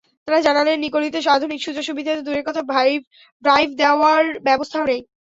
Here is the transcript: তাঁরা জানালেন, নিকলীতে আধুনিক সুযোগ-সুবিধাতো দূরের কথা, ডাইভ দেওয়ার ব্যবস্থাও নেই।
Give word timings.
তাঁরা 0.27 0.39
জানালেন, 0.41 0.77
নিকলীতে 0.79 1.19
আধুনিক 1.29 1.59
সুযোগ-সুবিধাতো 1.63 2.21
দূরের 2.21 2.45
কথা, 2.45 2.61
ডাইভ 3.43 3.69
দেওয়ার 3.77 4.23
ব্যবস্থাও 4.39 4.85
নেই। 4.85 5.01